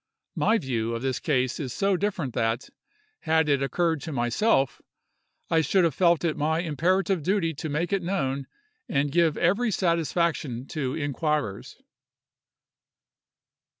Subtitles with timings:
[0.35, 2.71] My view of this case is so different, that,
[3.19, 4.81] had it occurred to myself,
[5.47, 8.47] I should have felt it my imperative duty to make it known
[8.89, 11.77] and give every satisfaction to inquirers.